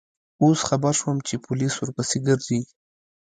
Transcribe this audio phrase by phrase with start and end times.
[0.43, 2.59] اوس خبر شوم چې پولیس ورپسې گرځي.